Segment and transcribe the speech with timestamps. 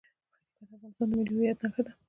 [0.53, 1.91] پکتیکا د افغانستان د ملي هویت نښه ده.